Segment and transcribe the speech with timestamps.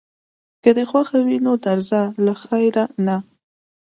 [0.63, 3.17] که دې خوښه وي نو درځه له خیره، نه.